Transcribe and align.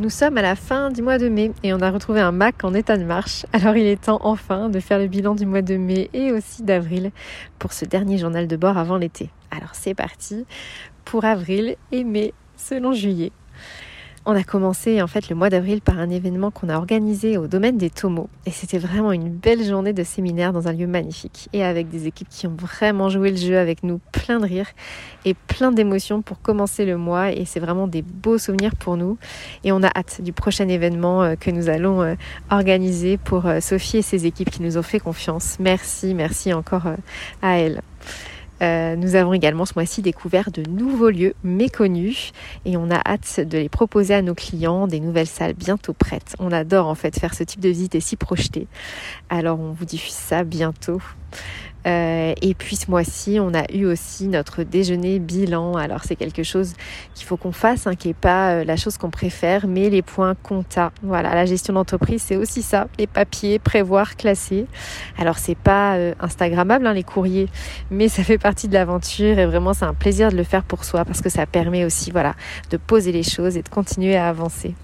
Nous 0.00 0.08
sommes 0.08 0.38
à 0.38 0.42
la 0.42 0.56
fin 0.56 0.90
du 0.90 1.02
mois 1.02 1.18
de 1.18 1.28
mai 1.28 1.52
et 1.62 1.74
on 1.74 1.80
a 1.80 1.90
retrouvé 1.90 2.20
un 2.20 2.32
Mac 2.32 2.64
en 2.64 2.72
état 2.72 2.96
de 2.96 3.04
marche. 3.04 3.44
Alors 3.52 3.76
il 3.76 3.84
est 3.84 4.00
temps 4.00 4.18
enfin 4.22 4.70
de 4.70 4.80
faire 4.80 4.98
le 4.98 5.08
bilan 5.08 5.34
du 5.34 5.44
mois 5.44 5.60
de 5.60 5.76
mai 5.76 6.08
et 6.14 6.32
aussi 6.32 6.62
d'avril 6.62 7.10
pour 7.58 7.74
ce 7.74 7.84
dernier 7.84 8.16
journal 8.16 8.46
de 8.46 8.56
bord 8.56 8.78
avant 8.78 8.96
l'été. 8.96 9.28
Alors 9.50 9.74
c'est 9.74 9.92
parti 9.92 10.46
pour 11.04 11.26
avril 11.26 11.76
et 11.92 12.02
mai 12.04 12.32
selon 12.56 12.94
juillet. 12.94 13.30
On 14.26 14.36
a 14.36 14.44
commencé 14.44 15.00
en 15.00 15.06
fait 15.06 15.30
le 15.30 15.34
mois 15.34 15.48
d'avril 15.48 15.80
par 15.80 15.98
un 15.98 16.10
événement 16.10 16.50
qu'on 16.50 16.68
a 16.68 16.76
organisé 16.76 17.38
au 17.38 17.46
domaine 17.46 17.78
des 17.78 17.88
Tomos 17.88 18.28
et 18.44 18.50
c'était 18.50 18.76
vraiment 18.76 19.12
une 19.12 19.30
belle 19.30 19.64
journée 19.64 19.94
de 19.94 20.04
séminaire 20.04 20.52
dans 20.52 20.68
un 20.68 20.74
lieu 20.74 20.86
magnifique 20.86 21.48
et 21.54 21.64
avec 21.64 21.88
des 21.88 22.06
équipes 22.06 22.28
qui 22.28 22.46
ont 22.46 22.54
vraiment 22.54 23.08
joué 23.08 23.30
le 23.30 23.38
jeu 23.38 23.56
avec 23.56 23.82
nous, 23.82 23.98
plein 24.12 24.38
de 24.38 24.44
rires 24.44 24.68
et 25.24 25.32
plein 25.32 25.72
d'émotions 25.72 26.20
pour 26.20 26.42
commencer 26.42 26.84
le 26.84 26.98
mois 26.98 27.32
et 27.32 27.46
c'est 27.46 27.60
vraiment 27.60 27.86
des 27.86 28.02
beaux 28.02 28.36
souvenirs 28.36 28.76
pour 28.76 28.98
nous 28.98 29.16
et 29.64 29.72
on 29.72 29.82
a 29.82 29.88
hâte 29.88 30.20
du 30.20 30.34
prochain 30.34 30.68
événement 30.68 31.22
euh, 31.22 31.34
que 31.34 31.50
nous 31.50 31.70
allons 31.70 32.02
euh, 32.02 32.14
organiser 32.50 33.16
pour 33.16 33.46
euh, 33.46 33.60
Sophie 33.60 33.98
et 33.98 34.02
ses 34.02 34.26
équipes 34.26 34.50
qui 34.50 34.62
nous 34.62 34.76
ont 34.76 34.82
fait 34.82 35.00
confiance. 35.00 35.56
Merci, 35.60 36.12
merci 36.12 36.52
encore 36.52 36.88
à 37.40 37.58
elles. 37.58 37.80
Euh, 38.62 38.96
nous 38.96 39.14
avons 39.14 39.32
également 39.32 39.64
ce 39.64 39.72
mois-ci 39.74 40.02
découvert 40.02 40.50
de 40.50 40.62
nouveaux 40.68 41.10
lieux 41.10 41.34
méconnus 41.42 42.32
et 42.64 42.76
on 42.76 42.90
a 42.90 43.00
hâte 43.06 43.40
de 43.40 43.58
les 43.58 43.68
proposer 43.68 44.14
à 44.14 44.22
nos 44.22 44.34
clients, 44.34 44.86
des 44.86 45.00
nouvelles 45.00 45.26
salles 45.26 45.54
bientôt 45.54 45.92
prêtes. 45.92 46.36
On 46.38 46.52
adore 46.52 46.86
en 46.86 46.94
fait 46.94 47.18
faire 47.18 47.34
ce 47.34 47.44
type 47.44 47.60
de 47.60 47.68
visite 47.68 47.94
et 47.94 48.00
s'y 48.00 48.16
projeter. 48.16 48.66
Alors 49.28 49.60
on 49.60 49.72
vous 49.72 49.84
diffuse 49.84 50.14
ça 50.14 50.44
bientôt. 50.44 51.00
Euh, 51.86 52.34
et 52.42 52.54
puis 52.54 52.76
ce 52.76 52.90
mois-ci, 52.90 53.38
on 53.40 53.54
a 53.54 53.70
eu 53.72 53.86
aussi 53.86 54.28
notre 54.28 54.62
déjeuner 54.62 55.18
bilan. 55.18 55.74
Alors 55.74 56.04
c'est 56.04 56.16
quelque 56.16 56.42
chose 56.42 56.74
qu'il 57.14 57.26
faut 57.26 57.36
qu'on 57.36 57.52
fasse, 57.52 57.86
hein, 57.86 57.94
qui 57.94 58.08
n'est 58.08 58.14
pas 58.14 58.52
euh, 58.52 58.64
la 58.64 58.76
chose 58.76 58.98
qu'on 58.98 59.10
préfère, 59.10 59.66
mais 59.66 59.90
les 59.90 60.02
points 60.02 60.34
compta. 60.34 60.92
Voilà, 61.02 61.34
la 61.34 61.46
gestion 61.46 61.74
d'entreprise, 61.74 62.22
c'est 62.22 62.36
aussi 62.36 62.62
ça, 62.62 62.88
les 62.98 63.06
papiers, 63.06 63.58
prévoir, 63.58 64.16
classer. 64.16 64.66
Alors 65.18 65.38
c'est 65.38 65.56
pas 65.56 65.96
euh, 65.96 66.14
Instagrammable 66.20 66.86
hein, 66.86 66.92
les 66.92 67.04
courriers, 67.04 67.48
mais 67.90 68.08
ça 68.08 68.22
fait 68.22 68.38
partie 68.38 68.68
de 68.68 68.74
l'aventure 68.74 69.38
et 69.38 69.46
vraiment 69.46 69.72
c'est 69.72 69.84
un 69.84 69.94
plaisir 69.94 70.30
de 70.30 70.36
le 70.36 70.44
faire 70.44 70.64
pour 70.64 70.84
soi 70.84 71.04
parce 71.04 71.20
que 71.20 71.28
ça 71.30 71.46
permet 71.46 71.84
aussi, 71.84 72.10
voilà, 72.10 72.34
de 72.70 72.76
poser 72.76 73.12
les 73.12 73.22
choses 73.22 73.56
et 73.56 73.62
de 73.62 73.68
continuer 73.68 74.16
à 74.16 74.28
avancer. 74.28 74.74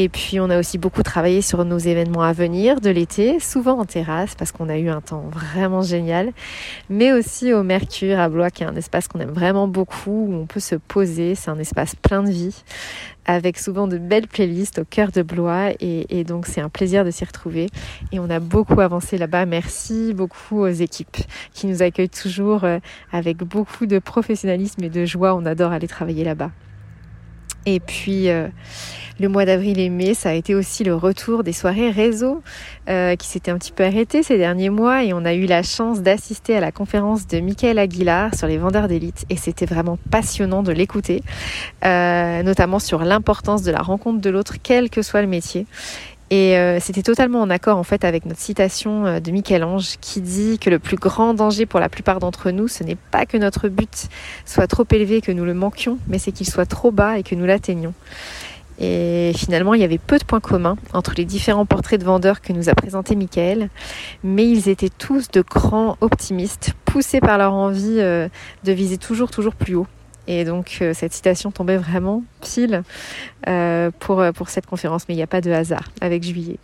Et 0.00 0.08
puis 0.08 0.38
on 0.38 0.48
a 0.48 0.60
aussi 0.60 0.78
beaucoup 0.78 1.02
travaillé 1.02 1.42
sur 1.42 1.64
nos 1.64 1.76
événements 1.76 2.22
à 2.22 2.32
venir 2.32 2.80
de 2.80 2.88
l'été, 2.88 3.40
souvent 3.40 3.80
en 3.80 3.84
terrasse 3.84 4.36
parce 4.36 4.52
qu'on 4.52 4.68
a 4.68 4.78
eu 4.78 4.90
un 4.90 5.00
temps 5.00 5.24
vraiment 5.28 5.82
génial, 5.82 6.30
mais 6.88 7.12
aussi 7.12 7.52
au 7.52 7.64
Mercure 7.64 8.20
à 8.20 8.28
Blois 8.28 8.50
qui 8.50 8.62
est 8.62 8.66
un 8.66 8.76
espace 8.76 9.08
qu'on 9.08 9.18
aime 9.18 9.32
vraiment 9.32 9.66
beaucoup 9.66 10.28
où 10.28 10.34
on 10.34 10.46
peut 10.46 10.60
se 10.60 10.76
poser, 10.76 11.34
c'est 11.34 11.50
un 11.50 11.58
espace 11.58 11.96
plein 11.96 12.22
de 12.22 12.30
vie 12.30 12.62
avec 13.26 13.58
souvent 13.58 13.88
de 13.88 13.98
belles 13.98 14.28
playlists 14.28 14.78
au 14.78 14.84
cœur 14.84 15.10
de 15.10 15.22
Blois 15.22 15.70
et, 15.80 16.20
et 16.20 16.22
donc 16.22 16.46
c'est 16.46 16.60
un 16.60 16.68
plaisir 16.68 17.04
de 17.04 17.10
s'y 17.10 17.24
retrouver 17.24 17.66
et 18.12 18.20
on 18.20 18.30
a 18.30 18.38
beaucoup 18.38 18.80
avancé 18.80 19.18
là-bas. 19.18 19.46
Merci 19.46 20.14
beaucoup 20.14 20.60
aux 20.60 20.68
équipes 20.68 21.16
qui 21.54 21.66
nous 21.66 21.82
accueillent 21.82 22.08
toujours 22.08 22.62
euh, 22.62 22.78
avec 23.10 23.38
beaucoup 23.38 23.86
de 23.86 23.98
professionnalisme 23.98 24.84
et 24.84 24.90
de 24.90 25.04
joie. 25.04 25.34
On 25.34 25.44
adore 25.44 25.72
aller 25.72 25.88
travailler 25.88 26.22
là-bas. 26.22 26.52
Et 27.74 27.80
puis 27.80 28.30
euh, 28.30 28.48
le 29.20 29.28
mois 29.28 29.44
d'avril 29.44 29.78
et 29.78 29.90
mai, 29.90 30.14
ça 30.14 30.30
a 30.30 30.32
été 30.32 30.54
aussi 30.54 30.84
le 30.84 30.94
retour 30.94 31.44
des 31.44 31.52
soirées 31.52 31.90
réseau 31.90 32.42
euh, 32.88 33.14
qui 33.14 33.26
s'étaient 33.26 33.50
un 33.50 33.58
petit 33.58 33.72
peu 33.72 33.84
arrêtées 33.84 34.22
ces 34.22 34.38
derniers 34.38 34.70
mois 34.70 35.04
et 35.04 35.12
on 35.12 35.22
a 35.26 35.34
eu 35.34 35.44
la 35.44 35.62
chance 35.62 36.00
d'assister 36.00 36.56
à 36.56 36.60
la 36.60 36.72
conférence 36.72 37.26
de 37.26 37.40
Michael 37.40 37.78
Aguilar 37.78 38.34
sur 38.34 38.46
les 38.46 38.56
vendeurs 38.56 38.88
d'élite 38.88 39.26
et 39.28 39.36
c'était 39.36 39.66
vraiment 39.66 39.98
passionnant 40.10 40.62
de 40.62 40.72
l'écouter, 40.72 41.22
euh, 41.84 42.42
notamment 42.42 42.78
sur 42.78 43.04
l'importance 43.04 43.62
de 43.62 43.70
la 43.70 43.82
rencontre 43.82 44.22
de 44.22 44.30
l'autre, 44.30 44.54
quel 44.62 44.88
que 44.88 45.02
soit 45.02 45.20
le 45.20 45.28
métier. 45.28 45.66
Et 46.30 46.58
euh, 46.58 46.78
c'était 46.78 47.02
totalement 47.02 47.40
en 47.40 47.48
accord 47.48 47.78
en 47.78 47.82
fait 47.82 48.04
avec 48.04 48.26
notre 48.26 48.40
citation 48.40 49.06
euh, 49.06 49.20
de 49.20 49.30
Michel-Ange 49.30 49.96
qui 50.00 50.20
dit 50.20 50.58
que 50.58 50.68
le 50.68 50.78
plus 50.78 50.96
grand 50.96 51.32
danger 51.32 51.64
pour 51.64 51.80
la 51.80 51.88
plupart 51.88 52.18
d'entre 52.18 52.50
nous, 52.50 52.68
ce 52.68 52.84
n'est 52.84 52.98
pas 53.10 53.24
que 53.24 53.38
notre 53.38 53.68
but 53.68 54.08
soit 54.44 54.66
trop 54.66 54.84
élevé 54.90 55.22
que 55.22 55.32
nous 55.32 55.46
le 55.46 55.54
manquions, 55.54 55.98
mais 56.06 56.18
c'est 56.18 56.32
qu'il 56.32 56.48
soit 56.48 56.66
trop 56.66 56.90
bas 56.90 57.18
et 57.18 57.22
que 57.22 57.34
nous 57.34 57.46
l'atteignions. 57.46 57.94
Et 58.80 59.32
finalement, 59.34 59.74
il 59.74 59.80
y 59.80 59.84
avait 59.84 59.98
peu 59.98 60.18
de 60.18 60.24
points 60.24 60.40
communs 60.40 60.76
entre 60.92 61.14
les 61.16 61.24
différents 61.24 61.66
portraits 61.66 61.98
de 61.98 62.04
vendeurs 62.04 62.40
que 62.40 62.52
nous 62.52 62.68
a 62.68 62.74
présentés 62.74 63.16
Michael, 63.16 63.70
mais 64.22 64.48
ils 64.48 64.68
étaient 64.68 64.90
tous 64.90 65.30
de 65.30 65.40
grands 65.40 65.96
optimistes, 66.00 66.74
poussés 66.84 67.20
par 67.20 67.38
leur 67.38 67.54
envie 67.54 67.98
euh, 67.98 68.28
de 68.64 68.72
viser 68.72 68.98
toujours, 68.98 69.30
toujours 69.30 69.54
plus 69.54 69.74
haut. 69.74 69.86
Et 70.28 70.44
donc 70.44 70.78
euh, 70.82 70.92
cette 70.94 71.14
citation 71.14 71.50
tombait 71.50 71.78
vraiment 71.78 72.22
pile 72.42 72.82
euh, 73.48 73.90
pour, 73.98 74.20
euh, 74.20 74.30
pour 74.30 74.50
cette 74.50 74.66
conférence, 74.66 75.08
mais 75.08 75.14
il 75.14 75.16
n'y 75.16 75.22
a 75.22 75.26
pas 75.26 75.40
de 75.40 75.50
hasard 75.50 75.90
avec 76.02 76.22
juillet. 76.22 76.58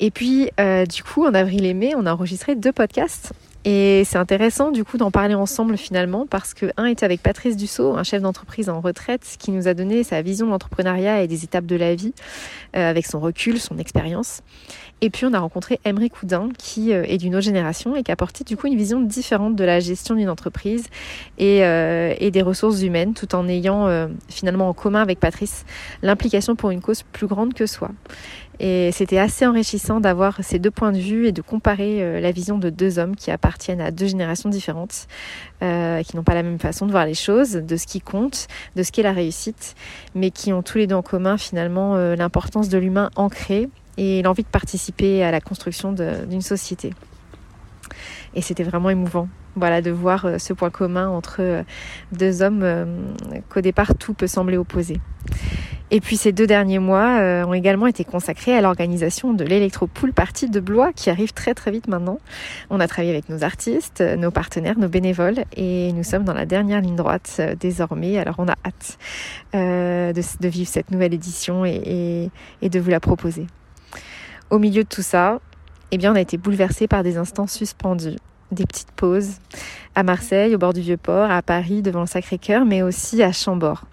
Et 0.00 0.10
puis 0.10 0.50
du 0.90 1.02
coup, 1.02 1.24
en 1.24 1.32
avril 1.32 1.64
et 1.64 1.72
mai, 1.72 1.94
on 1.96 2.04
a 2.04 2.12
enregistré 2.12 2.54
deux 2.54 2.72
podcasts. 2.72 3.32
Et 3.64 4.04
c'est 4.04 4.18
intéressant 4.18 4.70
du 4.70 4.84
coup 4.84 4.96
d'en 4.96 5.10
parler 5.10 5.34
ensemble 5.34 5.76
finalement 5.76 6.26
parce 6.26 6.54
que 6.54 6.66
un 6.76 6.84
était 6.84 7.04
avec 7.04 7.22
Patrice 7.22 7.56
Dussault, 7.56 7.96
un 7.96 8.04
chef 8.04 8.22
d'entreprise 8.22 8.68
en 8.68 8.80
retraite, 8.80 9.36
qui 9.38 9.50
nous 9.50 9.68
a 9.68 9.74
donné 9.74 10.04
sa 10.04 10.22
vision 10.22 10.46
de 10.46 10.52
l'entrepreneuriat 10.52 11.22
et 11.22 11.26
des 11.26 11.44
étapes 11.44 11.66
de 11.66 11.76
la 11.76 11.94
vie 11.94 12.12
avec 12.74 13.06
son 13.06 13.20
recul, 13.20 13.58
son 13.58 13.78
expérience. 13.78 14.42
Et 15.02 15.10
puis 15.10 15.26
on 15.26 15.34
a 15.34 15.38
rencontré 15.38 15.78
Emery 15.84 16.08
Coudin 16.08 16.48
qui 16.56 16.92
euh, 16.92 17.04
est 17.06 17.18
d'une 17.18 17.34
autre 17.34 17.44
génération 17.44 17.94
et 17.96 18.02
qui 18.02 18.10
a 18.10 18.14
apporté 18.14 18.44
du 18.44 18.56
coup 18.56 18.66
une 18.66 18.76
vision 18.76 19.00
différente 19.00 19.54
de 19.54 19.64
la 19.64 19.78
gestion 19.78 20.14
d'une 20.14 20.30
entreprise 20.30 20.86
et, 21.36 21.64
euh, 21.64 22.14
des 22.30 22.42
ressources 22.42 22.80
humaines 22.82 23.12
tout 23.12 23.34
en 23.34 23.46
ayant 23.46 23.88
euh, 23.88 24.08
finalement 24.28 24.70
en 24.70 24.72
commun 24.72 25.02
avec 25.02 25.20
Patrice 25.20 25.66
l'implication 26.02 26.56
pour 26.56 26.70
une 26.70 26.80
cause 26.80 27.02
plus 27.12 27.26
grande 27.26 27.52
que 27.52 27.66
soi. 27.66 27.90
Et 28.58 28.90
c'était 28.90 29.18
assez 29.18 29.46
enrichissant 29.46 30.00
d'avoir 30.00 30.42
ces 30.42 30.58
deux 30.58 30.70
points 30.70 30.92
de 30.92 30.98
vue 30.98 31.26
et 31.26 31.32
de 31.32 31.42
comparer 31.42 32.22
la 32.22 32.32
vision 32.32 32.56
de 32.56 32.70
deux 32.70 32.98
hommes 32.98 33.14
qui 33.14 33.30
appartiennent 33.30 33.82
à 33.82 33.90
deux 33.90 34.06
générations 34.06 34.48
différentes, 34.48 35.08
qui 35.60 36.16
n'ont 36.16 36.22
pas 36.24 36.32
la 36.32 36.42
même 36.42 36.58
façon 36.58 36.86
de 36.86 36.90
voir 36.90 37.04
les 37.04 37.12
choses, 37.12 37.52
de 37.52 37.76
ce 37.76 37.86
qui 37.86 38.00
compte, 38.00 38.46
de 38.74 38.82
ce 38.82 38.92
qu'est 38.92 39.02
la 39.02 39.12
réussite, 39.12 39.74
mais 40.14 40.30
qui 40.30 40.54
ont 40.54 40.62
tous 40.62 40.78
les 40.78 40.86
deux 40.86 40.94
en 40.94 41.02
commun 41.02 41.36
finalement 41.36 41.96
l'importance 42.14 42.70
de 42.70 42.78
l'humain 42.78 43.10
ancré 43.16 43.68
et 43.96 44.22
l'envie 44.22 44.42
de 44.42 44.48
participer 44.48 45.22
à 45.22 45.30
la 45.30 45.40
construction 45.40 45.92
d'une 45.92 46.42
société. 46.42 46.92
Et 48.34 48.42
c'était 48.42 48.64
vraiment 48.64 48.90
émouvant 48.90 49.28
voilà, 49.56 49.80
de 49.80 49.90
voir 49.90 50.26
euh, 50.26 50.38
ce 50.38 50.52
point 50.52 50.70
commun 50.70 51.08
entre 51.08 51.36
euh, 51.40 51.62
deux 52.12 52.42
hommes 52.42 52.62
euh, 52.62 52.84
qu'au 53.48 53.62
départ 53.62 53.94
tout 53.98 54.14
peut 54.14 54.26
sembler 54.26 54.58
opposé. 54.58 55.00
Et 55.90 56.00
puis 56.00 56.16
ces 56.16 56.32
deux 56.32 56.48
derniers 56.48 56.80
mois 56.80 57.20
ont 57.46 57.54
également 57.54 57.86
été 57.86 58.02
consacrés 58.02 58.56
à 58.56 58.60
l'organisation 58.60 59.34
de 59.34 59.44
l'Electropool 59.44 60.12
Party 60.12 60.50
de 60.50 60.58
Blois 60.58 60.92
qui 60.92 61.10
arrive 61.10 61.32
très 61.32 61.54
très 61.54 61.70
vite 61.70 61.86
maintenant. 61.86 62.18
On 62.70 62.80
a 62.80 62.88
travaillé 62.88 63.12
avec 63.12 63.28
nos 63.28 63.44
artistes, 63.44 64.00
nos 64.00 64.32
partenaires, 64.32 64.76
nos 64.80 64.88
bénévoles 64.88 65.44
et 65.56 65.92
nous 65.92 66.02
sommes 66.02 66.24
dans 66.24 66.34
la 66.34 66.44
dernière 66.44 66.80
ligne 66.80 66.96
droite 66.96 67.40
désormais. 67.60 68.18
Alors 68.18 68.34
on 68.38 68.48
a 68.48 68.56
hâte 68.66 68.98
de, 69.54 70.48
vivre 70.48 70.68
cette 70.68 70.90
nouvelle 70.90 71.14
édition 71.14 71.64
et 71.64 72.30
de 72.60 72.80
vous 72.80 72.90
la 72.90 72.98
proposer. 72.98 73.46
Au 74.48 74.58
milieu 74.60 74.84
de 74.84 74.88
tout 74.88 75.02
ça, 75.02 75.40
eh 75.90 75.98
bien, 75.98 76.12
on 76.12 76.14
a 76.14 76.20
été 76.20 76.36
bouleversé 76.36 76.86
par 76.86 77.02
des 77.02 77.16
instants 77.16 77.48
suspendus, 77.48 78.16
des 78.52 78.64
petites 78.64 78.92
pauses 78.92 79.38
à 79.96 80.04
Marseille, 80.04 80.54
au 80.54 80.58
bord 80.58 80.72
du 80.72 80.82
Vieux-Port, 80.82 81.30
à 81.30 81.42
Paris, 81.42 81.82
devant 81.82 82.02
le 82.02 82.06
Sacré-Cœur, 82.06 82.64
mais 82.64 82.82
aussi 82.82 83.24
à 83.24 83.32
Chambord, 83.32 83.84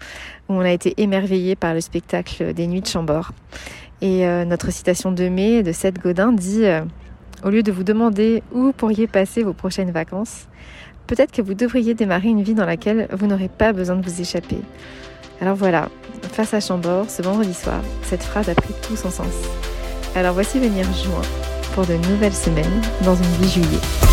où 0.48 0.54
on 0.54 0.60
a 0.60 0.70
été 0.70 0.94
émerveillé 0.98 1.56
par 1.56 1.74
le 1.74 1.80
spectacle 1.80 2.54
des 2.54 2.68
Nuits 2.68 2.82
de 2.82 2.86
Chambord. 2.86 3.32
Et 4.00 4.26
euh, 4.26 4.44
notre 4.44 4.70
citation 4.70 5.10
de 5.10 5.28
mai 5.28 5.64
de 5.64 5.72
Seth 5.72 5.98
Godin 5.98 6.32
dit 6.32 6.64
euh, 6.66 6.82
Au 7.42 7.50
lieu 7.50 7.64
de 7.64 7.72
vous 7.72 7.84
demander 7.84 8.44
où 8.52 8.70
pourriez 8.72 9.08
passer 9.08 9.42
vos 9.42 9.54
prochaines 9.54 9.90
vacances, 9.90 10.46
peut-être 11.08 11.32
que 11.32 11.42
vous 11.42 11.54
devriez 11.54 11.94
démarrer 11.94 12.28
une 12.28 12.42
vie 12.42 12.54
dans 12.54 12.66
laquelle 12.66 13.08
vous 13.10 13.26
n'aurez 13.26 13.48
pas 13.48 13.72
besoin 13.72 13.96
de 13.96 14.08
vous 14.08 14.20
échapper. 14.20 14.58
Alors 15.40 15.56
voilà, 15.56 15.88
face 16.30 16.54
à 16.54 16.60
Chambord, 16.60 17.10
ce 17.10 17.22
vendredi 17.22 17.54
soir, 17.54 17.82
cette 18.02 18.22
phrase 18.22 18.48
a 18.48 18.54
pris 18.54 18.74
tout 18.82 18.94
son 18.94 19.10
sens. 19.10 19.73
Alors 20.16 20.34
voici 20.34 20.60
venir 20.60 20.86
juin, 20.92 21.22
pour 21.74 21.86
de 21.86 21.94
nouvelles 21.94 22.34
semaines 22.34 22.80
dans 23.04 23.16
une 23.16 23.24
vie 23.42 23.50
juillet. 23.50 24.03